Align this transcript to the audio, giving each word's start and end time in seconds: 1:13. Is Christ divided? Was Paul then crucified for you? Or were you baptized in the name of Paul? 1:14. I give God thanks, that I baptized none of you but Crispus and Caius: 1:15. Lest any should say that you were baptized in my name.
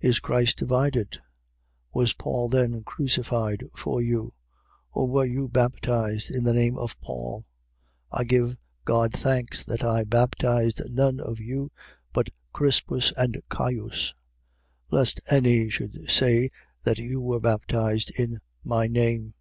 1:13. 0.00 0.08
Is 0.10 0.20
Christ 0.20 0.58
divided? 0.58 1.22
Was 1.92 2.12
Paul 2.12 2.48
then 2.48 2.84
crucified 2.84 3.64
for 3.74 4.00
you? 4.00 4.32
Or 4.92 5.08
were 5.08 5.24
you 5.24 5.48
baptized 5.48 6.30
in 6.30 6.44
the 6.44 6.52
name 6.54 6.78
of 6.78 6.96
Paul? 7.00 7.44
1:14. 8.12 8.20
I 8.20 8.24
give 8.26 8.58
God 8.84 9.12
thanks, 9.12 9.64
that 9.64 9.82
I 9.82 10.04
baptized 10.04 10.88
none 10.88 11.18
of 11.18 11.40
you 11.40 11.72
but 12.12 12.30
Crispus 12.52 13.12
and 13.16 13.42
Caius: 13.48 14.14
1:15. 14.92 14.92
Lest 14.92 15.20
any 15.28 15.68
should 15.68 15.94
say 16.08 16.50
that 16.84 16.98
you 17.00 17.20
were 17.20 17.40
baptized 17.40 18.12
in 18.16 18.38
my 18.62 18.86
name. 18.86 19.34